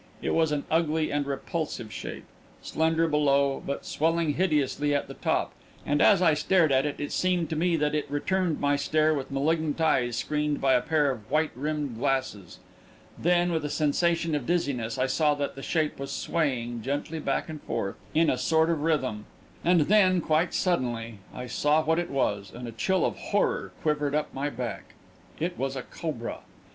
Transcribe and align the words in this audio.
It 0.19 0.33
was 0.33 0.51
an 0.51 0.65
ugly 0.71 1.11
and 1.11 1.27
repulsive 1.27 1.93
shape, 1.93 2.23
slender 2.63 3.07
below, 3.07 3.61
but 3.63 3.85
swelling 3.85 4.33
hideously 4.33 4.95
at 4.95 5.07
the 5.07 5.13
top, 5.13 5.53
and 5.85 6.01
as 6.01 6.23
I 6.23 6.33
stared 6.33 6.71
at 6.71 6.87
it, 6.87 6.95
it 6.99 7.11
seemed 7.11 7.51
to 7.51 7.55
me 7.55 7.75
that 7.75 7.93
it 7.93 8.09
returned 8.09 8.59
my 8.59 8.75
stare 8.77 9.13
with 9.13 9.29
malignant 9.29 9.79
eyes 9.79 10.17
screened 10.17 10.59
by 10.59 10.73
a 10.73 10.81
pair 10.81 11.11
of 11.11 11.29
white 11.29 11.51
rimmed 11.55 11.99
glasses. 11.99 12.57
Then, 13.15 13.51
with 13.51 13.63
a 13.63 13.69
sensation 13.69 14.33
of 14.33 14.47
dizziness, 14.47 14.97
I 14.97 15.05
saw 15.05 15.35
that 15.35 15.53
the 15.53 15.61
shape 15.61 15.99
was 15.99 16.11
swaying 16.11 16.81
gently 16.81 17.19
back 17.19 17.47
and 17.47 17.61
forth, 17.61 17.95
in 18.15 18.27
a 18.27 18.39
sort 18.39 18.71
of 18.71 18.81
rhythm. 18.81 19.27
And 19.63 19.81
then, 19.81 20.19
quite 20.19 20.55
suddenly, 20.55 21.19
I 21.31 21.45
saw 21.45 21.83
what 21.83 21.99
it 21.99 22.09
was, 22.09 22.51
and 22.51 22.67
a 22.67 22.71
chill 22.71 23.05
of 23.05 23.17
horror 23.19 23.71
quivered 23.83 24.15
up 24.15 24.33
my 24.33 24.49
back. 24.49 24.95
It 25.39 25.59
was 25.59 25.75
a 25.75 25.83
cobra. 25.83 26.39